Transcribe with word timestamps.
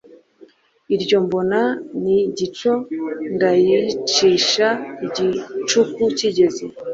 Iryo 0.95 1.17
mbona 1.25 1.59
mu 2.01 2.15
gicoNdyicisha 2.37 4.67
igicuku 5.05 6.03
kigeze 6.17 6.63